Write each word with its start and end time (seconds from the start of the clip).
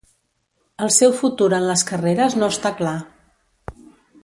El 0.85 0.89
seu 0.95 1.13
futur 1.19 1.49
en 1.59 1.67
les 1.73 1.85
carreres 1.91 2.39
no 2.41 2.51
està 2.55 2.73
clar. 2.83 2.95